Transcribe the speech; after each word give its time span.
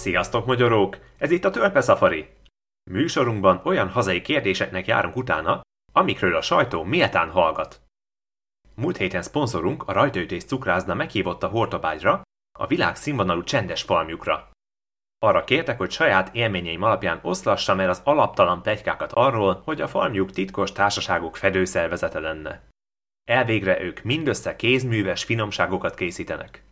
Sziasztok, 0.00 0.46
magyarók! 0.46 0.98
Ez 1.18 1.30
itt 1.30 1.44
a 1.44 1.50
Törpe 1.50 1.80
Safari. 1.80 2.28
Műsorunkban 2.90 3.60
olyan 3.64 3.88
hazai 3.88 4.22
kérdéseknek 4.22 4.86
járunk 4.86 5.16
utána, 5.16 5.60
amikről 5.92 6.36
a 6.36 6.42
sajtó 6.42 6.82
méltán 6.82 7.30
hallgat. 7.30 7.80
Múlt 8.74 8.96
héten 8.96 9.22
szponzorunk, 9.22 9.82
a 9.88 9.92
rajtaütés 9.92 10.44
cukrászda 10.44 10.94
meghívott 10.94 11.42
a 11.42 11.48
Hortobágyra, 11.48 12.22
a 12.58 12.66
világ 12.66 12.96
színvonalú 12.96 13.42
csendes 13.42 13.82
falmjukra. 13.82 14.50
Arra 15.18 15.44
kértek, 15.44 15.78
hogy 15.78 15.90
saját 15.90 16.34
élményeim 16.34 16.82
alapján 16.82 17.20
oszlassam 17.22 17.80
el 17.80 17.88
az 17.88 18.00
alaptalan 18.04 18.62
plegykákat 18.62 19.12
arról, 19.12 19.62
hogy 19.64 19.80
a 19.80 19.88
falmjuk 19.88 20.30
titkos 20.30 20.72
társaságok 20.72 21.36
fedőszervezete 21.36 22.18
lenne. 22.18 22.62
Elvégre 23.24 23.80
ők 23.80 24.02
mindössze 24.02 24.56
kézműves 24.56 25.24
finomságokat 25.24 25.94
készítenek. 25.94 26.64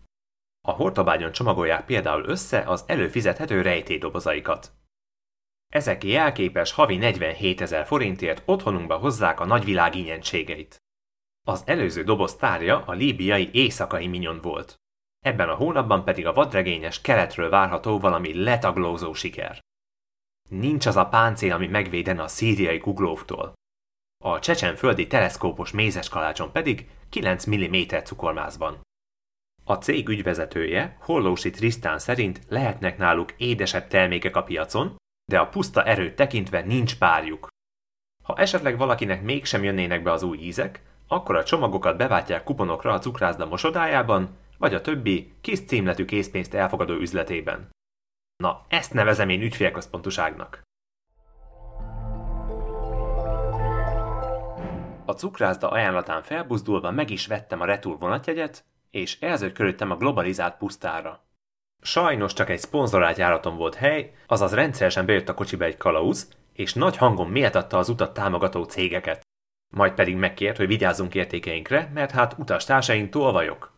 A 0.68 0.72
hortobágyon 0.72 1.32
csomagolják 1.32 1.84
például 1.84 2.24
össze 2.24 2.60
az 2.60 2.84
előfizethető 2.86 3.62
rejtédobozaikat. 3.62 4.72
Ezek 5.72 6.04
jelképes 6.04 6.72
havi 6.72 6.96
47 6.96 7.60
ezer 7.60 7.86
forintért 7.86 8.42
otthonunkba 8.44 8.96
hozzák 8.96 9.40
a 9.40 9.44
nagyvilág 9.44 9.94
ingyenségeit. 9.94 10.76
Az 11.46 11.62
előző 11.66 12.02
doboz 12.02 12.36
tárja 12.36 12.84
a 12.84 12.92
líbiai 12.92 13.50
éjszakai 13.52 14.06
minyon 14.06 14.40
volt. 14.40 14.74
Ebben 15.18 15.48
a 15.48 15.54
hónapban 15.54 16.04
pedig 16.04 16.26
a 16.26 16.32
vadregényes 16.32 17.00
keletről 17.00 17.50
várható 17.50 17.98
valami 17.98 18.42
letaglózó 18.42 19.12
siker. 19.12 19.60
Nincs 20.48 20.86
az 20.86 20.96
a 20.96 21.08
páncél, 21.08 21.52
ami 21.52 21.66
megvédene 21.66 22.22
a 22.22 22.28
szíriai 22.28 22.78
kuglóftól. 22.78 23.52
A 24.24 24.38
csecsenföldi 24.38 25.06
teleszkópos 25.06 25.70
mézes 25.70 26.08
kalácson 26.08 26.52
pedig 26.52 26.88
9 27.08 27.46
mm 27.46 27.74
cukormázban. 28.04 28.86
A 29.70 29.74
cég 29.74 30.08
ügyvezetője, 30.08 30.96
Hollósi 31.00 31.50
Trisztán 31.50 31.98
szerint 31.98 32.40
lehetnek 32.48 32.98
náluk 32.98 33.34
édesebb 33.36 33.86
termékek 33.86 34.36
a 34.36 34.42
piacon, 34.42 34.96
de 35.30 35.38
a 35.38 35.48
puszta 35.48 35.84
erőt 35.84 36.16
tekintve 36.16 36.60
nincs 36.60 36.98
párjuk. 36.98 37.48
Ha 38.24 38.36
esetleg 38.36 38.78
valakinek 38.78 39.22
mégsem 39.22 39.64
jönnének 39.64 40.02
be 40.02 40.12
az 40.12 40.22
új 40.22 40.38
ízek, 40.38 40.82
akkor 41.08 41.36
a 41.36 41.44
csomagokat 41.44 41.96
beváltják 41.96 42.44
kuponokra 42.44 42.92
a 42.92 42.98
cukrászda 42.98 43.46
mosodájában, 43.46 44.36
vagy 44.58 44.74
a 44.74 44.80
többi 44.80 45.32
kis 45.40 45.64
címletű 45.64 46.04
készpénzt 46.04 46.54
elfogadó 46.54 46.94
üzletében. 46.94 47.70
Na, 48.36 48.64
ezt 48.68 48.92
nevezem 48.92 49.28
én 49.28 49.42
ügyfélközpontuságnak. 49.42 50.62
A 55.04 55.12
cukrászda 55.12 55.70
ajánlatán 55.70 56.22
felbuzdulva 56.22 56.90
meg 56.90 57.10
is 57.10 57.26
vettem 57.26 57.60
a 57.60 57.64
retur 57.64 57.98
vonatjegyet, 57.98 58.64
és 59.00 59.20
elzöld 59.20 59.80
a 59.80 59.96
globalizált 59.96 60.56
pusztára. 60.56 61.26
Sajnos 61.80 62.32
csak 62.32 62.50
egy 62.50 62.58
szponzorált 62.58 63.16
járaton 63.16 63.56
volt 63.56 63.74
hely, 63.74 64.14
azaz 64.26 64.54
rendszeresen 64.54 65.06
bejött 65.06 65.28
a 65.28 65.34
kocsiba 65.34 65.64
egy 65.64 65.76
kalauz, 65.76 66.28
és 66.52 66.74
nagy 66.74 66.96
hangon 66.96 67.28
méltatta 67.28 67.78
az 67.78 67.88
utat 67.88 68.14
támogató 68.14 68.64
cégeket. 68.64 69.22
Majd 69.74 69.94
pedig 69.94 70.16
megkért, 70.16 70.56
hogy 70.56 70.66
vigyázzunk 70.66 71.14
értékeinkre, 71.14 71.90
mert 71.94 72.10
hát 72.10 72.38
utastársaink 72.38 73.10
tolvajok. 73.10 73.76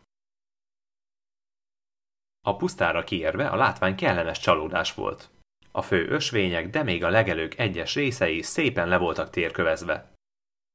A 2.43 2.55
pusztára 2.55 3.03
kiérve 3.03 3.47
a 3.47 3.55
látvány 3.55 3.95
kellemes 3.95 4.39
csalódás 4.39 4.93
volt. 4.93 5.29
A 5.71 5.81
fő 5.81 6.07
ösvények, 6.07 6.69
de 6.69 6.83
még 6.83 7.03
a 7.03 7.09
legelők 7.09 7.59
egyes 7.59 7.95
részei 7.95 8.41
szépen 8.41 8.87
le 8.87 8.97
voltak 8.97 9.29
térkövezve. 9.29 10.11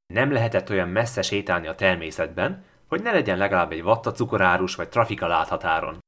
Nem 0.07 0.33
lehetett 0.33 0.71
olyan 0.71 0.89
messze 0.89 1.23
sétálni 1.23 1.67
a 1.67 1.75
természetben, 1.75 2.65
hogy 2.89 3.03
ne 3.03 3.13
legyen 3.13 3.39
legalább 3.39 3.73
egy 3.73 3.83
vatta 3.83 4.13
cukorárus 4.13 4.75
vagy 4.75 4.89
trafika 4.89 5.27
láthatáron. 5.27 5.99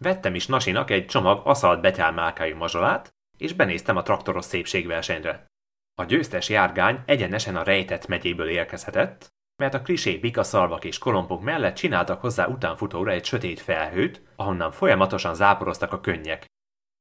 Vettem 0.00 0.34
is 0.34 0.46
Nasinak 0.46 0.90
egy 0.90 1.06
csomag 1.06 1.46
aszalt 1.46 1.80
betyármálkájú 1.80 2.56
mazsolát, 2.56 3.10
és 3.38 3.52
benéztem 3.52 3.96
a 3.96 4.02
traktoros 4.02 4.44
szépségversenyre. 4.44 5.46
A 5.94 6.04
győztes 6.04 6.48
járgány 6.48 7.02
egyenesen 7.06 7.56
a 7.56 7.62
rejtett 7.62 8.06
megyéből 8.06 8.48
érkezhetett, 8.48 9.28
mert 9.56 9.74
a 9.74 9.82
klisé 9.82 10.16
bikaszalvak 10.16 10.84
és 10.84 10.98
kolompok 10.98 11.42
mellett 11.42 11.74
csináltak 11.74 12.20
hozzá 12.20 12.46
utánfutóra 12.46 13.10
egy 13.10 13.24
sötét 13.24 13.60
felhőt, 13.60 14.22
ahonnan 14.36 14.70
folyamatosan 14.70 15.34
záporoztak 15.34 15.92
a 15.92 16.00
könnyek. 16.00 16.46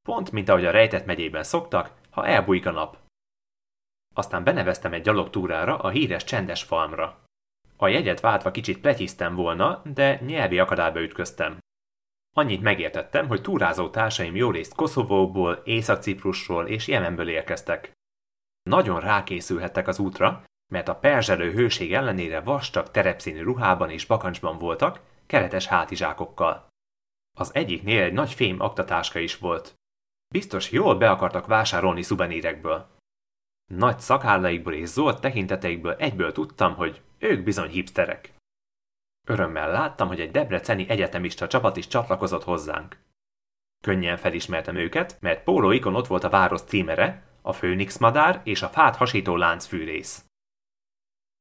Pont, 0.07 0.31
mint 0.31 0.50
ahogy 0.50 0.66
a 0.66 0.72
rejtett 0.72 1.06
megyében 1.06 1.44
szoktak, 1.44 1.91
ha 2.09 2.25
elbújik 2.25 2.66
a 2.66 2.72
nap. 2.72 2.97
Aztán 4.13 4.44
beneveztem 4.44 4.94
egy 4.94 5.01
gyalogtúrára 5.01 5.78
a 5.78 5.89
híres 5.89 6.23
csendes 6.23 6.63
falmra. 6.63 7.20
A 7.81 7.88
jegyet 7.88 8.19
váltva 8.19 8.52
kicsit 8.52 8.80
pletyiztem 8.80 9.36
volna, 9.36 9.81
de 9.94 10.19
nyelvi 10.19 10.59
akadályba 10.59 11.02
ütköztem. 11.02 11.58
Annyit 12.36 12.62
megértettem, 12.62 13.28
hogy 13.28 13.42
túrázó 13.42 13.90
társaim 13.90 14.36
jó 14.36 14.52
részt 14.52 14.75
Koszovóból, 14.75 15.53
Észak-Ciprusról 15.53 16.68
és 16.68 16.88
Jemenből 16.88 17.30
érkeztek. 17.30 17.92
Nagyon 18.69 19.00
rákészülhettek 19.00 19.88
az 19.88 20.00
útra, 20.00 20.44
mert 20.72 20.88
a 20.88 20.96
perzselő 20.96 21.52
hőség 21.52 21.94
ellenére 21.94 22.42
vastag 22.42 22.92
terepszínű 22.92 23.42
ruhában 23.42 23.90
és 23.90 24.06
bakancsban 24.06 24.58
voltak, 24.58 25.00
keretes 25.25 25.66
hátizsákokkal. 25.66 26.68
Az 27.38 27.56
egyiknél 27.56 28.03
egy 28.03 28.13
nagy 28.13 28.34
fém 28.34 28.59
aktatáska 28.59 29.19
is 29.19 29.38
volt. 29.38 29.74
Biztos 30.34 30.72
jól 30.72 30.96
be 30.96 31.09
akartak 31.09 31.46
vásárolni 31.48 32.02
szuvenírekből. 32.02 33.00
Nagy 33.75 33.99
szakállaikból 33.99 34.73
és 34.73 34.87
zöld 34.87 35.19
tekinteteikből 35.19 35.93
egyből 35.93 36.31
tudtam, 36.31 36.75
hogy 36.75 37.01
ők 37.19 37.43
bizony 37.43 37.69
hipsterek. 37.69 38.33
Örömmel 39.27 39.71
láttam, 39.71 40.07
hogy 40.07 40.19
egy 40.19 40.31
debreceni 40.31 40.89
egyetemista 40.89 41.47
csapat 41.47 41.77
is 41.77 41.87
csatlakozott 41.87 42.43
hozzánk. 42.43 42.97
Könnyen 43.83 44.17
felismertem 44.17 44.75
őket, 44.75 45.17
mert 45.19 45.43
pólóikon 45.43 45.95
ott 45.95 46.07
volt 46.07 46.23
a 46.23 46.29
város 46.29 46.61
címere, 46.61 47.23
a 47.41 47.53
főnix 47.53 47.97
madár 47.97 48.41
és 48.43 48.61
a 48.61 48.69
fát 48.69 48.95
hasító 48.95 49.35
láncfűrész. 49.35 50.25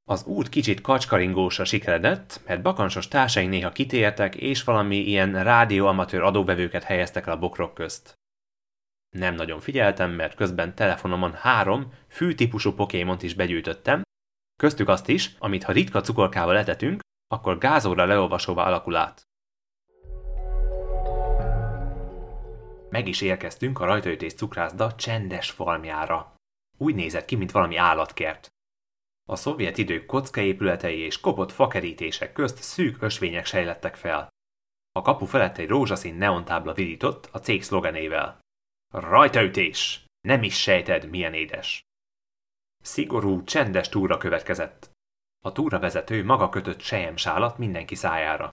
Az 0.08 0.24
út 0.24 0.48
kicsit 0.48 0.80
kacskaringósra 0.80 1.64
sikeredett, 1.64 2.40
mert 2.46 2.62
bakancsos 2.62 3.08
társaink 3.08 3.50
néha 3.50 3.70
kitértek, 3.70 4.34
és 4.34 4.64
valami 4.64 4.96
ilyen 4.96 5.42
rádióamatőr 5.42 6.22
adóvevőket 6.22 6.82
helyeztek 6.84 7.26
el 7.26 7.32
a 7.32 7.38
bokrok 7.38 7.74
közt. 7.74 8.19
Nem 9.16 9.34
nagyon 9.34 9.60
figyeltem, 9.60 10.10
mert 10.10 10.34
közben 10.34 10.74
telefonomon 10.74 11.32
három 11.32 11.92
fű-típusú 12.08 12.72
pokémont 12.72 13.22
is 13.22 13.34
begyűjtöttem, 13.34 14.02
köztük 14.56 14.88
azt 14.88 15.08
is, 15.08 15.34
amit 15.38 15.64
ha 15.64 15.72
ritka 15.72 16.00
cukorkával 16.00 16.56
etetünk, 16.56 17.00
akkor 17.26 17.58
gázóra 17.58 18.04
leolvasóvá 18.04 18.64
alakul 18.66 18.96
át. 18.96 19.22
Meg 22.90 23.08
is 23.08 23.20
érkeztünk 23.20 23.80
a 23.80 23.84
rajtaütés 23.84 24.34
cukrászda 24.34 24.94
csendes 24.94 25.50
falmjára. 25.50 26.34
Úgy 26.78 26.94
nézett 26.94 27.24
ki, 27.24 27.36
mint 27.36 27.50
valami 27.50 27.76
állatkert. 27.76 28.48
A 29.28 29.36
szovjet 29.36 29.78
idők 29.78 30.06
kockaépületei 30.06 30.98
és 30.98 31.20
kopott 31.20 31.52
fakerítések 31.52 32.32
közt 32.32 32.62
szűk 32.62 33.02
ösvények 33.02 33.44
sejlettek 33.44 33.96
fel. 33.96 34.28
A 34.92 35.02
kapu 35.02 35.24
felett 35.24 35.58
egy 35.58 35.68
rózsaszín 35.68 36.14
neontábla 36.14 36.72
virított 36.72 37.28
a 37.32 37.38
cég 37.38 37.62
szlogenével. 37.62 38.39
Rajtaütés! 38.90 40.04
Nem 40.20 40.42
is 40.42 40.60
sejted, 40.60 41.10
milyen 41.10 41.34
édes. 41.34 41.80
Szigorú, 42.82 43.44
csendes 43.44 43.88
túra 43.88 44.16
következett. 44.16 44.90
A 45.44 45.52
túravezető 45.52 46.24
maga 46.24 46.48
kötött 46.48 46.80
sejemsálat 46.80 47.58
mindenki 47.58 47.94
szájára. 47.94 48.50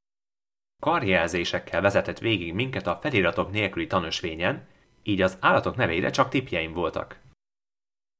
Karjelzésekkel 0.82 1.82
vezetett 1.82 2.20
végig 2.20 2.54
minket 2.54 2.88
a 2.88 3.00
feliratok 3.02 3.52
nélküli 3.52 3.88
tanösvényen, 3.88 4.68
így 5.04 5.22
az 5.22 5.38
állatok 5.40 5.76
nevére 5.76 6.10
csak 6.10 6.30
tipjeim 6.30 6.74
voltak. 6.74 7.22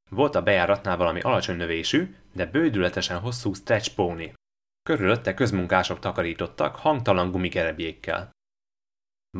Volt 0.10 0.36
a 0.36 0.44
bejáratnál 0.44 0.98
valami 0.98 1.20
alacsony 1.20 1.56
növésű, 1.56 2.16
de 2.34 2.46
bődületesen 2.46 3.20
hosszú 3.20 3.54
stretch 3.54 3.96
pony. 3.96 4.34
Körülötte 4.84 5.34
közmunkások 5.34 6.00
takarítottak 6.00 6.76
hangtalan 6.76 7.32
gumigerebjékkel. 7.32 8.32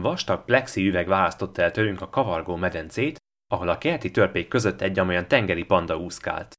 Vastag 0.02 0.44
plexi 0.46 0.88
üveg 0.88 1.08
választotta 1.08 1.62
el 1.62 1.72
tőlünk 1.72 2.02
a 2.02 2.10
kavargó 2.10 2.56
medencét, 2.56 3.18
ahol 3.48 3.70
a 3.70 3.78
kerti 3.78 4.12
törpék 4.12 4.48
között 4.48 4.82
egy 4.82 5.00
amolyan 5.00 5.28
tengeri 5.28 5.64
panda 5.64 5.98
úszkált. 5.98 6.54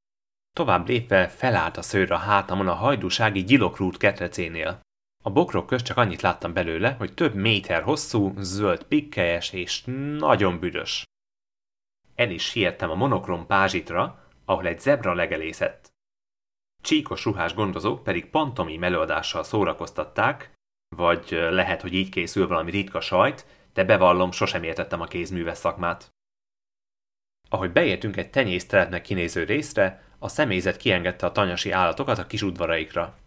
Tovább 0.53 0.89
lépve 0.89 1.29
felállt 1.29 1.77
a 1.77 1.83
szőr 1.83 2.13
a 2.13 2.17
hátamon 2.17 2.69
a 2.69 2.75
hajdúsági 2.75 3.45
gyilokrút 3.45 3.97
ketrecénél. 3.97 4.81
A 5.25 5.31
bokrok 5.31 5.67
közt 5.67 5.85
csak 5.85 5.97
annyit 5.97 6.21
láttam 6.21 6.53
belőle, 6.53 6.93
hogy 6.93 7.15
több 7.15 7.35
méter 7.35 7.83
hosszú, 7.83 8.35
zöld 8.39 8.85
pikkelyes 8.85 9.53
és 9.53 9.83
nagyon 10.19 10.59
büdös. 10.59 11.05
El 12.15 12.31
is 12.31 12.45
siettem 12.45 12.91
a 12.91 12.95
monokrom 12.95 13.47
pázsitra, 13.47 14.25
ahol 14.45 14.67
egy 14.67 14.81
zebra 14.81 15.15
legelészett. 15.15 15.89
Csíkos 16.83 17.25
ruhás 17.25 17.55
gondozók 17.55 18.03
pedig 18.03 18.31
pantomi 18.31 18.79
előadással 18.83 19.45
szórakoztatták, 19.45 20.53
vagy 20.97 21.29
lehet, 21.31 21.81
hogy 21.81 21.93
így 21.93 22.09
készül 22.09 22.47
valami 22.47 22.71
ritka 22.71 23.01
sajt, 23.01 23.47
de 23.73 23.85
bevallom, 23.85 24.31
sosem 24.33 24.63
értettem 24.63 25.01
a 25.01 25.07
kézműves 25.07 25.59
szakmát. 25.59 26.13
Ahogy 27.49 27.73
beértünk 27.73 28.17
egy 28.17 28.31
tenyészteletnek 28.31 29.03
kinéző 29.03 29.45
részre, 29.45 30.03
a 30.19 30.29
személyzet 30.29 30.77
kiengedte 30.77 31.27
a 31.27 31.33
tanyasi 31.33 31.71
állatokat 31.71 32.19
a 32.19 32.27
kis 32.27 32.43
udvaraikra. 32.43 33.19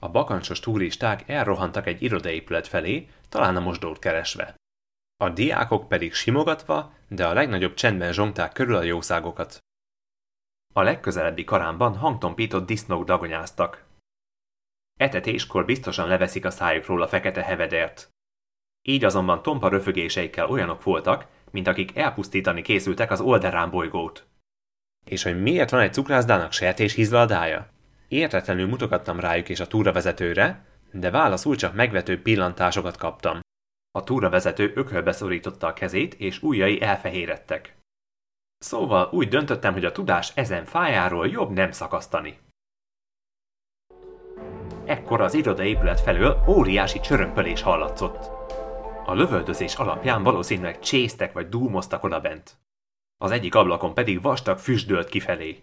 A 0.00 0.08
bakancsos 0.08 0.60
turisták 0.60 1.28
elrohantak 1.28 1.86
egy 1.86 2.02
irodaépület 2.02 2.66
felé, 2.66 3.08
talán 3.28 3.56
a 3.56 3.60
mosdót 3.60 3.98
keresve. 3.98 4.54
A 5.16 5.28
diákok 5.28 5.88
pedig 5.88 6.14
simogatva, 6.14 6.92
de 7.08 7.26
a 7.26 7.32
legnagyobb 7.32 7.74
csendben 7.74 8.12
zsongták 8.12 8.52
körül 8.52 8.76
a 8.76 8.82
jószágokat. 8.82 9.58
A 10.74 10.82
legközelebbi 10.82 11.44
karámban 11.44 11.96
hangtompított 11.96 12.66
disznók 12.66 13.04
dagonyáztak. 13.04 13.85
Etetéskor 14.96 15.64
biztosan 15.64 16.08
leveszik 16.08 16.44
a 16.44 16.50
szájukról 16.50 17.02
a 17.02 17.08
fekete 17.08 17.42
hevedert. 17.42 18.10
Így 18.82 19.04
azonban 19.04 19.42
tompa 19.42 19.68
röfögéseikkel 19.68 20.50
olyanok 20.50 20.82
voltak, 20.82 21.26
mint 21.50 21.66
akik 21.66 21.96
elpusztítani 21.96 22.62
készültek 22.62 23.10
az 23.10 23.20
Olderán 23.20 23.70
bolygót. 23.70 24.26
És 25.04 25.22
hogy 25.22 25.42
miért 25.42 25.70
van 25.70 25.80
egy 25.80 25.92
cukrászdának 25.92 26.52
hízladája? 26.54 27.68
Értetlenül 28.08 28.66
mutogattam 28.66 29.20
rájuk 29.20 29.48
és 29.48 29.60
a 29.60 29.66
túravezetőre, 29.66 30.64
de 30.92 31.10
válaszul 31.10 31.56
csak 31.56 31.74
megvető 31.74 32.22
pillantásokat 32.22 32.96
kaptam. 32.96 33.40
A 33.90 34.04
túravezető 34.04 34.72
ökölbe 34.74 35.12
szorította 35.12 35.66
a 35.66 35.72
kezét, 35.72 36.14
és 36.14 36.42
ujjai 36.42 36.82
elfehérettek. 36.82 37.76
Szóval 38.58 39.08
úgy 39.12 39.28
döntöttem, 39.28 39.72
hogy 39.72 39.84
a 39.84 39.92
tudás 39.92 40.32
ezen 40.34 40.64
fájáról 40.64 41.28
jobb 41.28 41.50
nem 41.50 41.70
szakasztani. 41.70 42.38
Ekkor 44.86 45.20
az 45.20 45.34
irodaépület 45.34 46.00
felől 46.00 46.44
óriási 46.48 47.00
csörömpölés 47.00 47.62
hallatszott. 47.62 48.30
A 49.06 49.14
lövöldözés 49.14 49.74
alapján 49.74 50.22
valószínűleg 50.22 50.78
csésztek 50.78 51.32
vagy 51.32 51.48
dúmoztak 51.48 52.04
odabent. 52.04 52.56
Az 53.16 53.30
egyik 53.30 53.54
ablakon 53.54 53.94
pedig 53.94 54.22
vastag 54.22 54.58
füstdőlt 54.58 55.08
kifelé. 55.08 55.60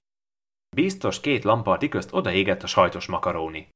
Biztos 0.75 1.19
két 1.19 1.43
lamparti 1.43 1.89
közt 1.89 2.13
odaégett 2.13 2.63
a 2.63 2.67
sajtos 2.67 3.05
makaróni. 3.05 3.69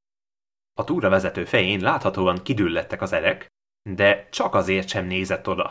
A 0.74 0.84
túravezető 0.84 1.46
fején 1.46 1.80
láthatóan 1.80 2.44
kidüllettek 2.44 3.02
az 3.02 3.14
erek, 3.14 3.48
de 3.90 4.30
csak 4.30 4.56
azért 4.56 4.88
sem 4.88 5.06
nézett 5.06 5.48
oda. 5.48 5.70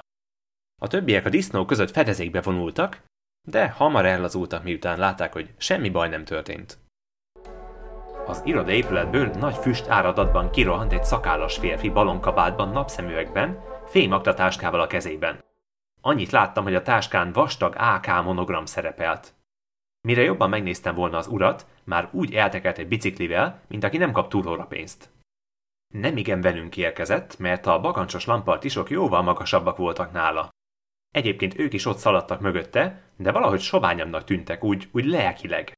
A 0.82 0.88
többiek 0.88 1.26
a 1.26 1.29
disznó 1.29 1.64
között 1.64 1.90
fedezékbe 1.90 2.40
vonultak, 2.40 3.05
de 3.49 3.69
hamar 3.69 4.06
ellazultak, 4.06 4.62
miután 4.62 4.99
látták, 4.99 5.32
hogy 5.32 5.55
semmi 5.56 5.90
baj 5.90 6.08
nem 6.08 6.25
történt. 6.25 6.79
Az 8.26 8.43
irodaépületből 8.44 9.26
nagy 9.26 9.56
füst 9.56 9.88
áradatban 9.88 10.50
kirohant 10.50 10.93
egy 10.93 11.05
szakállas 11.05 11.58
férfi 11.58 11.88
balonkabátban, 11.88 12.69
napszemüvegben, 12.69 13.62
fémaktatáskával 13.84 14.81
a 14.81 14.87
kezében. 14.87 15.44
Annyit 16.00 16.31
láttam, 16.31 16.64
hogy 16.64 16.75
a 16.75 16.82
táskán 16.82 17.32
vastag 17.32 17.75
AK 17.78 18.25
monogram 18.25 18.64
szerepelt. 18.64 19.34
Mire 20.00 20.23
jobban 20.23 20.49
megnéztem 20.49 20.94
volna 20.94 21.17
az 21.17 21.26
urat, 21.26 21.67
már 21.84 22.08
úgy 22.12 22.34
eltekert 22.34 22.78
egy 22.78 22.88
biciklivel, 22.88 23.61
mint 23.69 23.84
aki 23.84 23.96
nem 23.96 24.12
kap 24.12 24.29
túlóra 24.29 24.64
pénzt. 24.64 25.11
Nem 25.94 26.17
igen 26.17 26.40
velünk 26.40 26.76
érkezett, 26.76 27.38
mert 27.38 27.67
a 27.67 27.81
bagancsos 27.81 28.25
lampartisok 28.25 28.90
jóval 28.90 29.22
magasabbak 29.22 29.76
voltak 29.76 30.12
nála. 30.12 30.49
Egyébként 31.11 31.58
ők 31.58 31.72
is 31.72 31.87
ott 31.87 31.99
szaladtak 31.99 32.40
mögötte, 32.40 33.02
de 33.17 33.32
valahogy 33.32 33.61
soványabbnak 33.61 34.25
tűntek, 34.25 34.64
úgy, 34.64 34.88
úgy 34.93 35.05
lelkileg. 35.05 35.75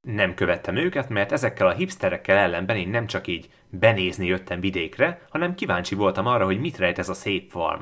Nem 0.00 0.34
követtem 0.34 0.76
őket, 0.76 1.08
mert 1.08 1.32
ezekkel 1.32 1.66
a 1.66 1.74
hipsterekkel 1.74 2.36
ellenben 2.36 2.76
én 2.76 2.88
nem 2.88 3.06
csak 3.06 3.26
így 3.26 3.50
benézni 3.70 4.26
jöttem 4.26 4.60
vidékre, 4.60 5.26
hanem 5.30 5.54
kíváncsi 5.54 5.94
voltam 5.94 6.26
arra, 6.26 6.44
hogy 6.44 6.60
mit 6.60 6.78
rejt 6.78 6.98
ez 6.98 7.08
a 7.08 7.14
szép 7.14 7.50
farm. 7.50 7.80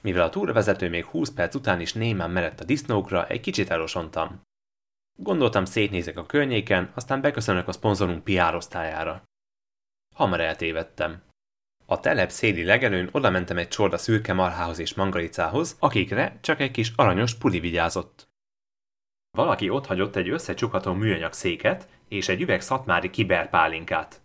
Mivel 0.00 0.22
a 0.22 0.30
túravezető 0.30 0.88
még 0.88 1.04
20 1.04 1.30
perc 1.30 1.54
után 1.54 1.80
is 1.80 1.92
némán 1.92 2.30
merett 2.30 2.60
a 2.60 2.64
disznókra, 2.64 3.26
egy 3.26 3.40
kicsit 3.40 3.70
elosontam. 3.70 4.40
Gondoltam 5.18 5.64
szétnézek 5.64 6.16
a 6.16 6.26
környéken, 6.26 6.90
aztán 6.94 7.20
beköszönök 7.20 7.68
a 7.68 7.72
szponzorunk 7.72 8.24
PR 8.24 8.54
osztályára. 8.54 9.22
Hamar 10.14 10.40
eltévedtem. 10.40 11.22
A 11.86 12.00
telep 12.00 12.30
széli 12.30 12.64
legelőn 12.64 13.08
oda 13.12 13.30
mentem 13.30 13.58
egy 13.58 13.68
csorda 13.68 13.98
szürke 13.98 14.32
marhához 14.32 14.78
és 14.78 14.94
mangalicához, 14.94 15.76
akikre 15.78 16.38
csak 16.40 16.60
egy 16.60 16.70
kis 16.70 16.92
aranyos 16.96 17.34
puli 17.34 17.60
vigyázott. 17.60 18.28
Valaki 19.30 19.68
ott 19.68 19.86
hagyott 19.86 20.16
egy 20.16 20.28
összecsukható 20.28 20.92
műanyag 20.92 21.32
széket 21.32 21.88
és 22.08 22.28
egy 22.28 22.40
üveg 22.40 22.60
szatmári 22.60 23.10
kiberpálinkát. 23.10 24.20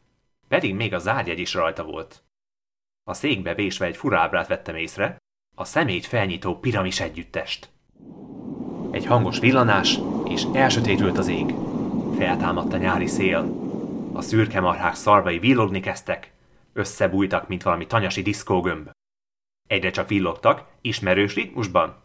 Pedig 0.47 0.75
még 0.75 0.93
a 0.93 0.99
zárjegy 0.99 1.39
is 1.39 1.53
rajta 1.53 1.83
volt. 1.83 2.23
A 3.03 3.13
székbe 3.13 3.53
vésve 3.53 3.85
egy 3.85 3.97
furábrát 3.97 4.47
vettem 4.47 4.75
észre, 4.75 5.17
a 5.55 5.63
szemét 5.63 6.05
felnyitó 6.05 6.59
piramis 6.59 6.99
együttest. 6.99 7.69
Egy 8.91 9.05
hangos 9.05 9.39
villanás, 9.39 9.99
és 10.27 10.43
elsötétült 10.53 11.17
az 11.17 11.27
ég. 11.27 11.53
Feltámadt 12.17 12.73
a 12.73 12.77
nyári 12.77 13.07
szél. 13.07 13.65
A 14.13 14.21
szürke 14.21 14.59
marhák 14.59 14.95
szarvai 14.95 15.39
villogni 15.39 15.79
kezdtek, 15.79 16.31
összebújtak, 16.77 17.47
mint 17.47 17.63
valami 17.63 17.87
tanyasi 17.87 18.21
diszkógömb. 18.21 18.89
Egyre 19.67 19.89
csak 19.89 20.07
villogtak, 20.07 20.67
ismerős 20.81 21.35
ritmusban. 21.35 22.03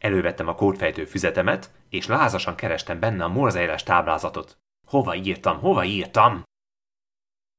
Elővettem 0.00 0.48
a 0.48 0.54
kódfejtő 0.54 1.04
füzetemet, 1.04 1.70
és 1.88 2.06
lázasan 2.06 2.54
kerestem 2.54 3.00
benne 3.00 3.24
a 3.24 3.28
morzeiles 3.28 3.82
táblázatot. 3.82 4.56
Hova 4.86 5.14
írtam, 5.14 5.58
hova 5.58 5.84
írtam? 5.84 6.42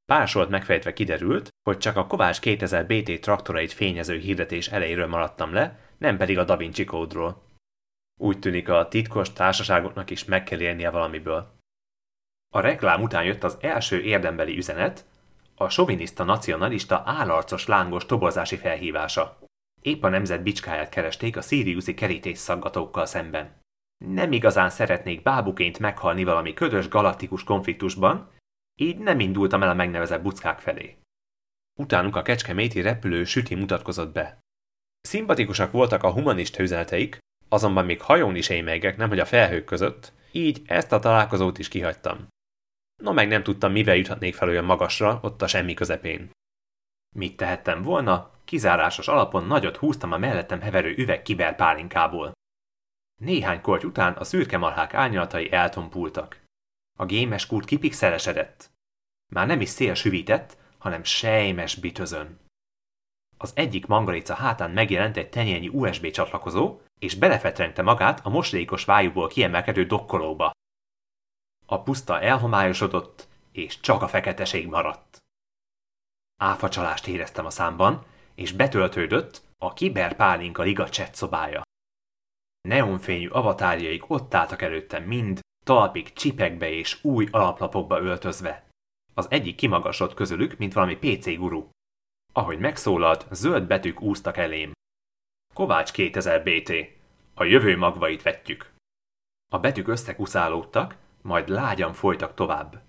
Pársolt 0.06 0.50
megfejtve 0.50 0.94
kiderült, 0.94 1.50
hogy 1.64 1.78
csak 1.78 1.96
a 1.96 2.08
Kovács 2.08 2.40
2000 2.40 2.86
BT 2.86 3.22
traktorait 3.22 3.72
fényező 3.72 4.18
hirdetés 4.18 4.68
elejéről 4.68 5.08
maradtam 5.08 5.54
le, 5.54 5.80
nem 5.98 6.18
pedig 6.18 6.38
a 6.38 6.44
Da 6.44 6.58
Vinci 6.58 6.84
kódról. 6.84 7.44
Úgy 8.20 8.40
tűnik 8.40 8.70
a 8.70 8.88
titkos 8.88 9.34
társaságoknak 9.34 10.10
is 10.10 10.26
meg 10.26 10.44
kell 10.44 10.60
élnie 10.60 10.90
valamiből. 10.90 11.58
A 12.56 12.60
reklám 12.60 13.02
után 13.02 13.24
jött 13.24 13.44
az 13.44 13.58
első 13.62 14.02
érdembeli 14.02 14.58
üzenet, 14.58 15.06
a 15.64 15.70
soviniszta 15.70 16.24
nacionalista 16.24 17.04
állarcos 17.06 17.68
lángos 17.68 18.06
toborzási 18.06 18.56
felhívása. 18.56 19.40
Épp 19.82 20.04
a 20.04 20.10
nemzet 20.10 20.44
bicskáját 20.44 20.90
keresték 20.90 21.38
a 21.38 21.42
szíriuszi 21.42 21.94
kerítés 21.94 22.38
szaggatókkal 22.38 23.06
szemben. 23.06 23.62
Nem 24.06 24.32
igazán 24.32 24.70
szeretnék 24.70 25.22
bábuként 25.22 25.80
meghalni 25.80 26.24
valami 26.24 26.54
ködös 26.54 26.88
galaktikus 26.88 27.44
konfliktusban, 27.44 28.32
így 28.76 28.98
nem 28.98 29.20
indultam 29.20 29.64
el 29.64 29.70
a 29.70 29.74
megnevezett 29.74 30.22
buckák 30.22 30.60
felé. 30.60 30.98
Utánuk 31.80 32.16
a 32.16 32.22
kecskeméti 32.22 32.82
repülő 32.82 33.24
süti 33.24 33.56
mutatkozott 33.56 34.14
be. 34.14 34.40
Szimpatikusak 35.02 35.72
voltak 35.72 36.04
a 36.04 36.12
humanista 36.12 36.64
üzeneteik, 36.64 37.18
azonban 37.50 37.86
még 37.86 38.02
hajón 38.02 38.36
is 38.36 38.50
émegek, 38.50 38.98
nemhogy 38.98 39.20
a 39.20 39.26
felhők 39.26 39.66
között, 39.66 40.14
így 40.32 40.62
ezt 40.66 40.92
a 40.92 41.00
találkozót 41.00 41.58
is 41.58 41.68
kihagytam. 41.68 42.28
No 43.02 43.14
meg 43.14 43.28
nem 43.28 43.44
tudtam, 43.44 43.72
mivel 43.72 43.96
juthatnék 43.96 44.36
fel 44.36 44.48
olyan 44.48 44.66
magasra, 44.66 45.20
ott 45.22 45.42
a 45.42 45.48
semmi 45.48 45.74
közepén. 45.74 46.32
Mit 47.16 47.38
tehettem 47.38 47.82
volna? 47.82 48.32
Kizárásos 48.46 49.08
alapon 49.08 49.46
nagyot 49.46 49.78
húztam 49.78 50.12
a 50.12 50.18
mellettem 50.18 50.62
heverő 50.62 50.96
üveg 50.98 51.22
kiberpálinkából. 51.22 52.32
Néhány 53.22 53.62
korty 53.62 53.86
után 53.86 54.14
a 54.14 54.24
szürke 54.24 54.58
marhák 54.58 54.94
árnyalatai 54.94 55.52
eltompultak. 55.52 56.42
A 57.00 57.06
gémes 57.06 57.48
kút 57.48 57.66
kipixelesedett. 57.66 58.72
Már 59.32 59.48
nem 59.48 59.62
is 59.62 59.70
szél 59.70 59.94
süvített, 59.94 60.58
hanem 60.78 61.04
sejmes 61.04 61.76
bitözön. 61.76 62.40
Az 63.38 63.52
egyik 63.56 63.86
mangalica 63.86 64.34
hátán 64.34 64.72
megjelent 64.72 65.18
egy 65.18 65.30
tenyényi 65.30 65.68
USB 65.68 66.12
csatlakozó, 66.12 66.82
és 67.00 67.16
belefetrengte 67.16 67.82
magát 67.82 68.26
a 68.26 68.30
moslékos 68.30 68.86
vájúból 68.86 69.28
kiemelkedő 69.28 69.86
dokkolóba. 69.86 70.52
A 71.66 71.82
puszta 71.82 72.22
elhomályosodott, 72.22 73.28
és 73.52 73.80
csak 73.80 74.02
a 74.02 74.08
feketeség 74.08 74.68
maradt. 74.68 75.18
Áfacsalást 76.42 77.08
éreztem 77.08 77.46
a 77.46 77.50
számban, 77.50 78.06
és 78.36 78.52
betöltődött 78.52 79.42
a 79.58 79.74
kiberpálinka 79.74 80.64
liga 80.64 80.90
chat 80.90 81.16
szobája. 81.16 81.62
Neonfényű 82.62 83.28
avatárjaik 83.28 84.10
ott 84.10 84.34
álltak 84.34 84.62
előttem 84.62 85.04
mind, 85.04 85.40
talpig 85.66 86.14
csipekbe 86.14 86.70
és 86.70 87.04
új 87.04 87.28
alaplapokba 87.32 88.00
öltözve. 88.00 88.68
Az 89.14 89.28
egyik 89.30 89.56
kimagasott 89.56 90.14
közülük, 90.14 90.58
mint 90.58 90.74
valami 90.74 90.96
PC 90.96 91.36
guru. 91.36 91.70
Ahogy 92.34 92.60
megszólalt, 92.60 93.28
zöld 93.32 93.68
betűk 93.68 94.02
úztak 94.02 94.38
elém. 94.38 94.72
Kovács 95.54 95.92
2000 95.92 96.44
BT. 96.44 96.72
A 97.34 97.44
jövő 97.44 97.78
magvait 97.78 98.22
vetjük. 98.22 98.72
A 99.52 99.60
betűk 99.60 99.88
összekuszálódtak, 99.88 100.96
majd 101.24 101.50
lágyan 101.50 101.94
folytak 101.94 102.34
tovább. 102.34 102.82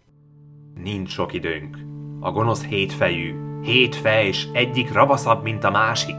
Nincs 0.74 1.10
sok 1.10 1.32
időnk. 1.32 1.78
A 2.20 2.30
gonosz 2.30 2.64
hétfejű, 2.64 3.34
hét 3.62 3.94
fej, 3.94 4.26
és 4.26 4.46
egyik 4.52 4.92
ravaszabb, 4.92 5.42
mint 5.42 5.64
a 5.64 5.70
másik. 5.70 6.16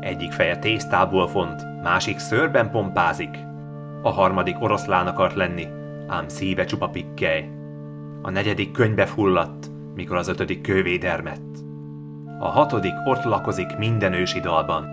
Egyik 0.00 0.32
feje 0.32 0.58
tésztából 0.58 1.28
font, 1.28 1.82
másik 1.82 2.18
szörben 2.18 2.70
pompázik. 2.70 3.38
A 4.02 4.10
harmadik 4.10 4.60
oroszlán 4.60 5.06
akart 5.06 5.34
lenni, 5.34 5.66
ám 6.08 6.28
szíve 6.28 6.64
csupa 6.64 6.88
pikkely. 6.88 7.50
A 8.22 8.30
negyedik 8.30 8.72
könybe 8.72 9.06
fulladt, 9.06 9.70
mikor 9.94 10.16
az 10.16 10.28
ötödik 10.28 10.60
kővé 10.60 10.96
dermett. 10.96 11.56
A 12.38 12.48
hatodik 12.48 12.94
ott 13.04 13.24
lakozik 13.24 13.76
minden 13.76 14.12
ősi 14.12 14.40
dalban. 14.40 14.84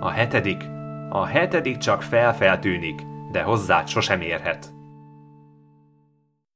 A 0.00 0.08
hetedik, 0.08 0.64
a 1.08 1.24
hetedik 1.24 1.76
csak 1.76 2.02
felfeltűnik, 2.02 3.02
de 3.32 3.42
hozzá 3.42 3.84
sosem 3.84 4.20
érhet. 4.20 4.73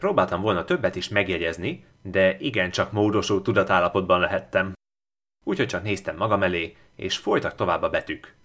Próbáltam 0.03 0.41
volna 0.41 0.65
többet 0.65 0.95
is 0.95 1.09
megjegyezni, 1.09 1.87
de 2.03 2.39
igencsak 2.39 2.93
módosult 2.93 3.43
tudatállapotban 3.43 4.21
lehettem. 4.21 4.73
úgyhogy 5.45 5.67
csak 5.67 5.83
néztem 5.83 6.17
magam 6.17 6.43
elé, 6.43 6.77
és 6.95 7.17
folytak 7.17 7.55
tovább 7.55 7.83
a 7.83 7.91
betűk. 7.91 8.37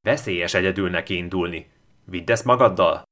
Veszélyes 0.00 0.54
egyedül 0.54 0.90
neki 0.90 1.16
indulni. 1.16 1.70
Vidd 2.04 2.30
ezt 2.30 2.44
magaddal! 2.44 3.02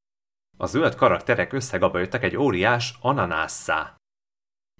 A 0.57 0.66
zöld 0.66 0.95
karakterek 0.95 1.52
összegabajottak 1.52 2.23
egy 2.23 2.37
óriás 2.37 2.95
ananásszá. 3.00 3.97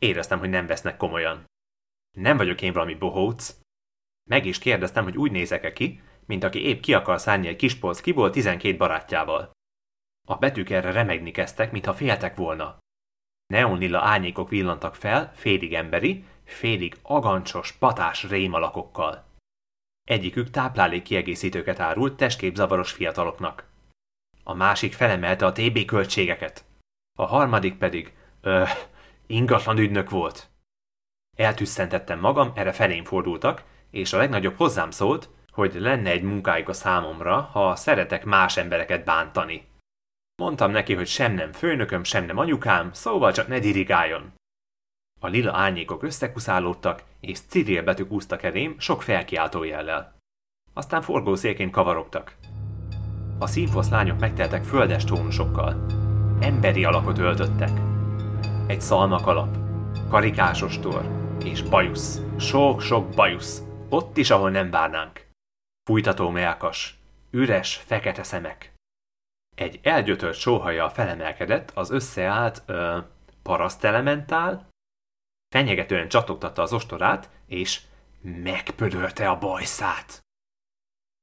Éreztem, 0.01 0.39
hogy 0.39 0.49
nem 0.49 0.67
vesznek 0.67 0.97
komolyan. 0.97 1.45
Nem 2.17 2.37
vagyok 2.37 2.63
én 2.63 2.73
valami 2.73 2.95
bohóc. 2.95 3.61
Meg 4.31 4.47
is 4.47 4.59
kérdeztem, 4.59 5.05
hogy 5.05 5.17
úgy 5.17 5.31
nézek-e 5.31 5.73
ki, 5.73 6.03
mint 6.27 6.45
aki 6.45 6.65
épp 6.65 6.81
ki 6.81 6.95
akar 6.95 7.21
szállni 7.21 7.49
egy 7.49 7.57
kis 7.57 7.75
polszkiból 7.75 8.31
12 8.31 8.77
barátjával. 8.77 9.51
A 10.27 10.35
betűk 10.35 10.71
erre 10.71 10.93
remegni 10.93 11.31
kezdtek, 11.31 11.73
mintha 11.73 11.95
féltek 11.95 12.37
volna. 12.37 12.83
Neonilla 13.47 14.01
árnyékok 14.01 14.49
villantak 14.49 14.95
fel, 14.95 15.33
félig 15.35 15.75
emberi, 15.75 16.25
félig 16.45 16.97
agancsos, 17.03 17.73
patás 17.73 18.23
rémalakokkal. 18.29 19.25
Egyikük 20.09 20.51
táplálék 20.51 21.03
kiegészítőket 21.03 21.81
árult 21.81 22.17
testképzavaros 22.17 22.93
fiataloknak. 22.93 23.65
A 24.43 24.55
másik 24.55 24.93
felemelte 24.93 25.47
a 25.47 25.53
TB 25.53 25.85
költségeket. 25.85 26.65
A 27.19 27.25
harmadik 27.27 27.79
pedig, 27.79 28.13
ö, 28.41 28.65
ingatlan 29.27 29.79
ügynök 29.79 30.11
volt. 30.11 30.49
Eltüsszentettem 31.37 32.21
magam, 32.21 32.53
erre 32.55 32.73
felém 32.73 33.05
fordultak, 33.05 33.65
és 33.91 34.13
a 34.13 34.17
legnagyobb 34.17 34.57
hozzám 34.57 34.91
szólt, 34.91 35.29
hogy 35.51 35.75
lenne 35.75 36.11
egy 36.11 36.23
munkájuk 36.23 36.69
a 36.69 36.73
számomra, 36.73 37.41
ha 37.41 37.77
szeretek 37.77 38.25
más 38.25 38.57
embereket 38.57 39.05
bántani. 39.05 39.67
Mondtam 40.43 40.71
neki, 40.71 40.95
hogy 40.95 41.07
sem 41.07 41.33
nem 41.33 41.53
főnököm, 41.53 42.05
sem 42.05 42.25
nem 42.25 42.39
anyukám, 42.39 42.93
szóval 42.93 43.33
csak 43.33 43.49
ne 43.49 43.59
dirigáljon. 43.59 44.33
A 45.21 45.27
lila 45.27 45.57
árnyékok 45.57 46.03
összekuszálódtak, 46.03 47.03
és 47.21 47.41
Cyril 47.41 47.83
betűk 47.83 48.11
úsztak 48.11 48.43
elém 48.43 48.79
sok 48.79 49.03
felkiáltó 49.03 49.63
jellel. 49.63 50.17
Aztán 50.73 51.03
forgószélként 51.03 51.71
kavarogtak. 51.71 52.37
A 53.39 53.47
színfosz 53.47 53.89
lányok 53.89 54.19
megteltek 54.19 54.65
földes 54.65 55.05
tónusokkal. 55.05 55.87
Emberi 56.41 56.85
alakot 56.85 57.19
öltöttek. 57.19 57.71
Egy 58.67 58.81
szalmakalap, 58.81 59.57
karikásos 60.09 60.81
tor 60.81 61.25
és 61.45 61.63
bajusz. 61.63 62.21
Sok-sok 62.39 63.09
bajusz. 63.09 63.63
Ott 63.89 64.17
is, 64.17 64.31
ahol 64.31 64.51
nem 64.51 64.71
várnánk. 64.71 65.27
Fújtató 65.85 66.31
melkas, 66.31 66.99
üres, 67.31 67.77
fekete 67.77 68.23
szemek. 68.23 68.74
Egy 69.55 69.81
elgyötört 69.83 70.39
sóhaja 70.39 70.91
felemelkedett, 70.91 71.71
az 71.71 71.91
összeállt 71.91 72.63
ö, 72.67 72.99
parasztelementál, 73.43 74.69
fenyegetően 75.55 76.09
csatogtatta 76.09 76.63
az 76.63 76.73
ostorát, 76.73 77.31
és 77.47 77.81
megpödörte 78.21 79.29
a 79.31 79.39
bajszát. 79.39 80.21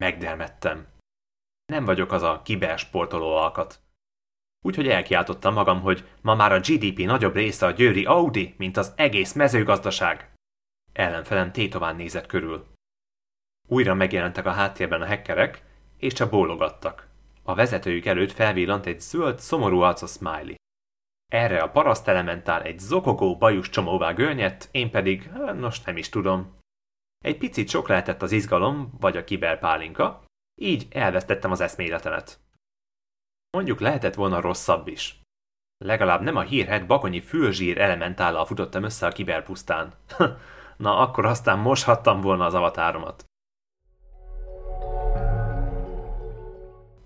Megdermettem. 0.04 0.88
Nem 1.66 1.86
vagyok 1.86 2.12
az 2.12 2.22
a 2.22 2.42
kibersportoló 2.42 3.36
alkat. 3.36 3.80
Úgyhogy 4.66 4.88
elkiáltottam 4.88 5.54
magam, 5.54 5.82
hogy 5.82 6.10
ma 6.22 6.36
már 6.36 6.52
a 6.52 6.60
GDP 6.60 7.00
nagyobb 7.00 7.36
része 7.36 7.66
a 7.66 7.72
győri 7.72 8.06
Audi, 8.06 8.56
mint 8.58 8.78
az 8.78 8.94
egész 8.96 9.34
mezőgazdaság. 9.34 10.34
Ellenfelem 10.94 11.52
tétován 11.52 11.96
nézett 11.96 12.26
körül. 12.26 12.68
Újra 13.68 13.94
megjelentek 13.94 14.46
a 14.46 14.52
háttérben 14.52 15.02
a 15.02 15.06
hekkerek, 15.06 15.64
és 15.98 16.14
csak 16.14 16.30
bólogattak. 16.30 17.11
A 17.52 17.56
vezetőjük 17.56 18.06
előtt 18.06 18.32
felvillant 18.32 18.86
egy 18.86 19.00
zöld, 19.00 19.40
szomorú 19.40 19.80
arca 19.80 20.08
smiley. 20.08 20.56
Erre 21.32 21.62
a 21.62 21.70
paraszt 21.70 22.08
elementál 22.08 22.62
egy 22.62 22.80
zokogó 22.80 23.38
bajus 23.38 23.70
csomóvá 23.70 24.12
görnyedt, 24.12 24.70
én 24.72 24.92
pedig, 24.92 25.32
hát, 25.32 25.60
nos 25.60 25.82
nem 25.82 25.98
is 25.98 26.10
tudom. 26.10 26.58
Egy 27.18 27.38
picit 27.38 27.70
sok 27.70 27.88
lehetett 27.88 28.22
az 28.22 28.32
izgalom, 28.32 28.94
vagy 29.00 29.18
a 29.18 29.24
kiberpálinka, 29.24 30.24
így 30.62 30.88
elvesztettem 30.90 31.52
az 31.52 31.62
eszméletemet. 31.62 32.40
Mondjuk 33.50 33.80
lehetett 33.80 34.16
volna 34.16 34.42
rosszabb 34.42 34.88
is. 34.88 35.22
Legalább 35.78 36.22
nem 36.22 36.36
a 36.36 36.42
hírhet 36.42 36.88
bakonyi 36.88 37.22
fülzsír 37.22 37.78
elementállal 37.78 38.46
futottam 38.46 38.84
össze 38.84 39.08
a 39.08 39.12
kiberpusztán. 39.12 39.94
Na, 40.78 40.98
akkor 40.98 41.26
aztán 41.26 41.60
moshattam 41.60 42.22
volna 42.22 42.46
az 42.46 42.54
avatáromat. 42.54 43.26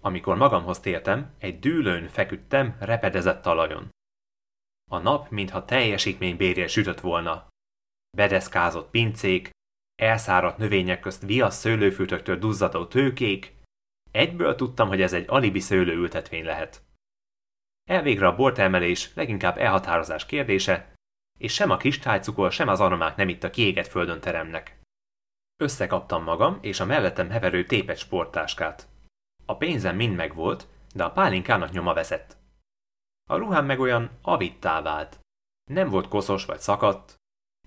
Amikor 0.06 0.36
magamhoz 0.36 0.80
tértem, 0.80 1.34
egy 1.38 1.60
dűlőn 1.60 2.08
feküdtem 2.08 2.76
repedezett 2.80 3.42
talajon. 3.42 3.90
A 4.92 4.98
nap, 4.98 5.30
mintha 5.30 5.66
teljesítménybérjel 5.66 6.68
sütött 6.68 7.00
volna. 7.00 7.48
Bedeszkázott 8.18 8.90
pincék, 8.90 9.50
elszáradt 9.96 10.58
növények 10.58 11.00
közt 11.00 11.26
viasz 11.26 11.58
szőlőfűtöktől 11.58 12.38
duzzadó 12.38 12.86
tőkék, 12.86 13.54
egyből 14.12 14.56
tudtam, 14.56 14.88
hogy 14.88 15.02
ez 15.02 15.14
egy 15.14 15.26
alibi 15.28 15.60
szőlőültetvény 15.60 16.46
lehet. 16.46 16.84
Elvégre 17.90 18.28
a 18.28 18.36
bortermelés 18.36 19.14
leginkább 19.14 19.58
elhatározás 19.58 20.26
kérdése, 20.26 20.94
és 21.40 21.54
sem 21.54 21.70
a 21.70 21.78
kristálycukor, 21.78 22.52
sem 22.52 22.68
az 22.68 22.80
aromák 22.80 23.16
nem 23.16 23.30
itt 23.30 23.44
a 23.44 23.50
kiégett 23.50 23.88
földön 23.88 24.20
teremnek. 24.20 24.80
Összekaptam 25.58 26.24
magam 26.24 26.58
és 26.62 26.80
a 26.80 26.86
mellettem 26.86 27.30
heverő 27.30 27.66
tépet 27.66 27.98
sporttáskát. 27.98 28.94
A 29.46 29.58
pénzem 29.58 29.96
mind 29.96 30.16
megvolt, 30.16 30.68
de 30.94 31.04
a 31.04 31.12
pálinkának 31.12 31.72
nyoma 31.72 31.94
veszett. 31.94 32.38
A 33.30 33.36
ruhám 33.36 33.66
meg 33.66 33.80
olyan 33.80 34.10
avittá 34.22 34.82
vált. 34.82 35.20
Nem 35.72 35.90
volt 35.90 36.08
koszos 36.08 36.46
vagy 36.46 36.60
szakadt, 36.60 37.16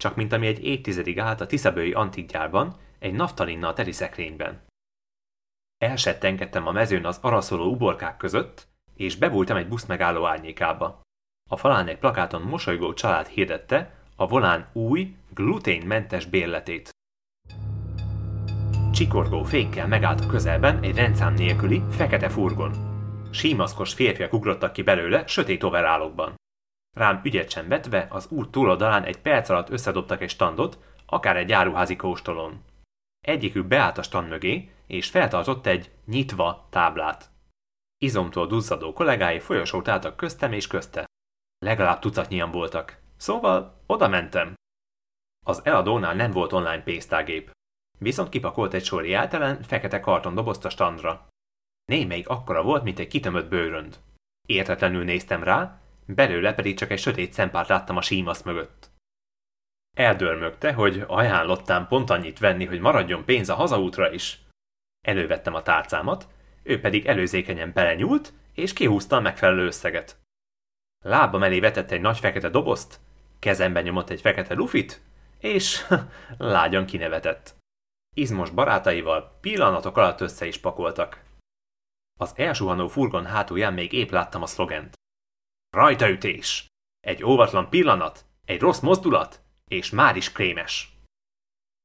csak 0.00 0.16
mint 0.16 0.32
ami 0.32 0.46
egy 0.46 0.64
évtizedig 0.64 1.18
állt 1.18 1.40
a 1.40 1.46
Tiszabői 1.46 1.92
antikgyárban, 1.92 2.76
egy 2.98 3.12
naftalinnal 3.12 3.72
teli 3.72 3.92
szekrényben. 3.92 4.66
Elsettenkedtem 5.78 6.66
a 6.66 6.72
mezőn 6.72 7.04
az 7.04 7.18
araszoló 7.22 7.70
uborkák 7.70 8.16
között, 8.16 8.68
és 8.94 9.16
bebújtam 9.16 9.56
egy 9.56 9.68
busz 9.68 9.86
megálló 9.86 10.26
árnyékába. 10.26 11.00
A 11.50 11.56
falán 11.56 11.88
egy 11.88 11.98
plakáton 11.98 12.42
mosolygó 12.42 12.94
család 12.94 13.26
hirdette 13.26 13.94
a 14.16 14.26
volán 14.26 14.68
új, 14.72 15.16
gluténmentes 15.34 16.26
bérletét. 16.26 16.90
Csikorgó 18.92 19.42
fékkel 19.42 19.86
megállt 19.86 20.20
a 20.20 20.26
közelben 20.26 20.82
egy 20.82 20.96
rendszám 20.96 21.34
nélküli, 21.34 21.82
fekete 21.90 22.28
furgon. 22.28 22.72
Símaszkos 23.30 23.94
férfiak 23.94 24.32
ugrottak 24.32 24.72
ki 24.72 24.82
belőle, 24.82 25.26
sötét 25.26 25.62
overálokban. 25.62 26.34
Rám 26.96 27.20
ügyet 27.24 27.50
sem 27.50 27.68
vetve, 27.68 28.06
az 28.10 28.26
út 28.30 28.50
túloldalán 28.50 29.04
egy 29.04 29.18
perc 29.18 29.48
alatt 29.48 29.70
összedobtak 29.70 30.22
egy 30.22 30.30
standot, 30.30 30.78
akár 31.06 31.36
egy 31.36 31.52
áruházi 31.52 31.96
kóstolón. 31.96 32.64
Egyikük 33.20 33.66
beállt 33.66 33.98
a 33.98 34.02
stand 34.02 34.28
mögé, 34.28 34.70
és 34.86 35.08
feltartott 35.10 35.66
egy 35.66 35.90
nyitva 36.04 36.66
táblát. 36.70 37.30
Izomtól 37.98 38.46
duzzadó 38.46 38.92
kollégái 38.92 39.38
folyosót 39.38 39.88
álltak 39.88 40.16
köztem 40.16 40.52
és 40.52 40.66
közte. 40.66 41.06
Legalább 41.58 41.98
tucatnyian 41.98 42.50
voltak. 42.50 43.00
Szóval 43.16 43.82
oda 43.86 44.08
mentem. 44.08 44.54
Az 45.46 45.60
eladónál 45.64 46.14
nem 46.14 46.30
volt 46.30 46.52
online 46.52 46.82
pénztárgép. 46.82 47.50
Viszont 47.98 48.28
kipakolt 48.28 48.74
egy 48.74 48.84
sor 48.84 49.06
jeltelen, 49.06 49.62
fekete 49.62 50.00
kartondobozt 50.00 50.64
a 50.64 50.70
standra. 50.70 51.28
Némelyik 51.84 52.28
akkora 52.28 52.62
volt, 52.62 52.82
mint 52.82 52.98
egy 52.98 53.08
kitömött 53.08 53.48
bőrönd. 53.48 53.98
Értetlenül 54.46 55.04
néztem 55.04 55.42
rá, 55.42 55.80
belőle 56.06 56.54
pedig 56.54 56.76
csak 56.76 56.90
egy 56.90 56.98
sötét 56.98 57.32
szempárt 57.32 57.68
láttam 57.68 57.96
a 57.96 58.02
símasz 58.02 58.42
mögött. 58.42 58.90
Eldörmögte, 59.96 60.72
hogy 60.72 61.04
ajánlottám 61.06 61.86
pont 61.88 62.10
annyit 62.10 62.38
venni, 62.38 62.64
hogy 62.64 62.80
maradjon 62.80 63.24
pénz 63.24 63.48
a 63.48 63.54
hazaútra 63.54 64.12
is. 64.12 64.40
Elővettem 65.06 65.54
a 65.54 65.62
tárcámat, 65.62 66.28
ő 66.62 66.80
pedig 66.80 67.06
előzékenyen 67.06 67.72
belenyúlt, 67.72 68.32
és 68.52 68.72
kihúzta 68.72 69.16
a 69.16 69.20
megfelelő 69.20 69.66
összeget. 69.66 70.16
Lábam 71.04 71.42
elé 71.42 71.60
vetett 71.60 71.90
egy 71.90 72.00
nagy 72.00 72.18
fekete 72.18 72.48
dobozt, 72.48 73.00
kezemben 73.38 73.82
nyomott 73.82 74.10
egy 74.10 74.20
fekete 74.20 74.54
lufit, 74.54 75.00
és 75.38 75.86
lágyan 76.38 76.86
kinevetett. 76.86 77.57
Izmos 78.18 78.50
barátaival 78.50 79.38
pillanatok 79.40 79.96
alatt 79.96 80.20
össze 80.20 80.46
is 80.46 80.58
pakoltak. 80.58 81.24
Az 82.20 82.32
elsuhanó 82.36 82.88
furgon 82.88 83.26
hátulján 83.26 83.72
még 83.72 83.92
épp 83.92 84.10
láttam 84.10 84.42
a 84.42 84.46
szlogent. 84.46 84.94
Rajtaütés! 85.70 86.66
Egy 87.00 87.24
óvatlan 87.24 87.68
pillanat, 87.68 88.24
egy 88.44 88.60
rossz 88.60 88.80
mozdulat, 88.80 89.40
és 89.68 89.90
már 89.90 90.16
is 90.16 90.32
krémes. 90.32 90.92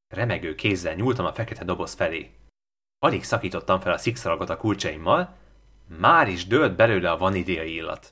Remegő 0.07 0.55
kézzel 0.55 0.95
nyúltam 0.95 1.25
a 1.25 1.33
fekete 1.33 1.63
doboz 1.63 1.93
felé. 1.93 2.31
Alig 2.99 3.23
szakítottam 3.23 3.79
fel 3.79 3.93
a 3.93 3.97
szikszalagot 3.97 4.49
a 4.49 4.57
kulcsaimmal, 4.57 5.35
már 5.87 6.27
is 6.27 6.47
dőlt 6.47 6.75
belőle 6.75 7.11
a 7.11 7.17
vaníliai 7.17 7.73
illat. 7.73 8.09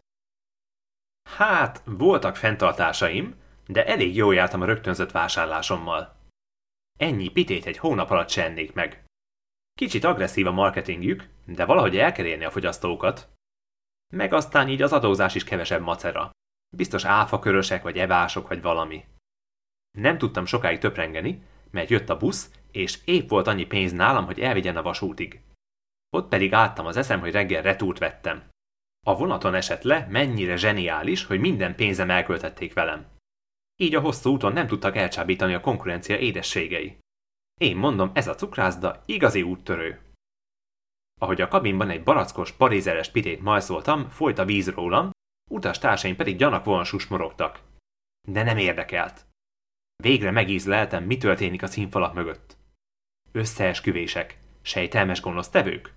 Hát, 1.30 1.82
voltak 1.86 2.36
fenntartásaim, 2.36 3.36
de 3.68 3.86
elég 3.86 4.16
jól 4.16 4.34
jártam 4.34 4.62
a 4.62 4.66
rögtönzött 4.66 5.12
vásárlásommal. 5.12 6.21
Ennyi 7.02 7.30
pitét 7.30 7.66
egy 7.66 7.78
hónap 7.78 8.10
alatt 8.10 8.30
sennék 8.30 8.74
meg. 8.74 9.04
Kicsit 9.74 10.04
agresszív 10.04 10.48
a 10.48 10.52
marketingjük, 10.52 11.30
de 11.46 11.66
valahogy 11.66 11.98
el 11.98 12.12
kell 12.12 12.26
érni 12.26 12.46
a 12.46 12.52
fogyasztókat. 12.52 13.30
Meg 14.14 14.34
aztán 14.34 14.70
így 14.70 14.82
az 14.82 14.94
adózás 14.94 15.36
is 15.36 15.44
kevesebb 15.44 15.82
macera. 15.82 16.32
Biztos 16.76 17.06
áfakörösek 17.06 17.84
vagy 17.84 17.98
evások 17.98 18.48
vagy 18.48 18.62
valami. 18.62 19.06
Nem 19.98 20.18
tudtam 20.18 20.46
sokáig 20.46 20.80
töprengeni, 20.80 21.44
mert 21.72 21.90
jött 21.90 22.10
a 22.10 22.18
busz, 22.18 22.52
és 22.72 23.00
épp 23.06 23.30
volt 23.30 23.48
annyi 23.48 23.66
pénz 23.66 23.92
nálam, 23.92 24.26
hogy 24.26 24.40
elvigyen 24.40 24.78
a 24.78 24.82
vasútig. 24.82 25.42
Ott 26.10 26.30
pedig 26.30 26.54
áttam 26.54 26.86
az 26.86 26.98
eszem, 26.98 27.20
hogy 27.20 27.32
reggel 27.32 27.62
retúrt 27.62 28.00
vettem. 28.00 28.50
A 29.06 29.16
vonaton 29.16 29.54
esett 29.54 29.84
le, 29.84 30.08
mennyire 30.10 30.56
zseniális, 30.56 31.26
hogy 31.26 31.40
minden 31.40 31.76
pénzem 31.76 32.10
elköltették 32.10 32.74
velem. 32.74 33.06
Így 33.82 33.96
a 33.96 34.00
hosszú 34.00 34.32
úton 34.32 34.54
nem 34.54 34.68
tudtak 34.68 34.96
elcsábítani 34.96 35.54
a 35.54 35.62
konkurencia 35.62 36.18
édességei. 36.18 36.98
Én 37.60 37.76
mondom, 37.76 38.12
ez 38.14 38.28
a 38.28 38.36
cukrászda 38.36 39.04
igazi 39.06 39.42
úttörő. 39.42 40.00
Ahogy 41.22 41.42
a 41.42 41.48
kabinban 41.48 41.90
egy 41.90 42.04
barackos, 42.04 42.52
parizeres 42.52 43.12
pitét 43.12 43.42
majszoltam, 43.42 44.10
folyt 44.10 44.38
a 44.38 44.46
víz 44.46 44.70
rólam, 44.70 45.10
utastársaim 45.50 46.16
pedig 46.16 46.38
gyanakvóan 46.38 46.84
susmorogtak. 46.84 47.62
De 48.28 48.44
nem 48.44 48.58
érdekelt. 48.58 49.26
Végre 50.04 50.32
megízleltem, 50.32 51.04
mi 51.04 51.18
történik 51.18 51.64
a 51.64 51.68
színfalak 51.68 52.14
mögött. 52.14 52.58
Összeesküvések, 53.32 54.40
sejtelmes 54.62 55.22
gonosz 55.22 55.50
tevők? 55.50 55.94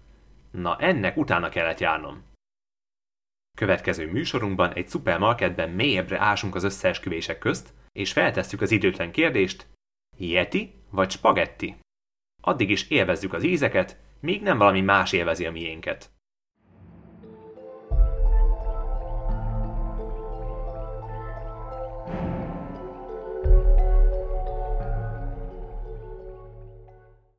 Na 0.51 0.79
ennek 0.79 1.17
utána 1.17 1.49
kellett 1.49 1.79
járnom. 1.79 2.23
Következő 3.59 4.11
műsorunkban 4.11 4.73
egy 4.73 4.89
szupermarketben 4.89 5.71
mélyebbre 5.71 6.21
ásunk 6.21 6.55
az 6.55 6.65
összeesküvések 6.65 7.39
közt, 7.39 7.73
és 7.93 8.13
feltesszük 8.13 8.61
az 8.61 8.71
időtlen 8.71 9.13
kérdést, 9.13 9.67
Yeti 10.17 10.75
vagy 10.91 11.11
spagetti? 11.11 11.77
Addig 12.43 12.71
is 12.71 12.89
élvezzük 12.89 13.33
az 13.33 13.43
ízeket, 13.43 13.97
míg 14.21 14.43
nem 14.43 14.59
valami 14.59 14.81
más 14.81 15.13
élvezi 15.13 15.47
a 15.47 15.51
miénket. 15.51 16.11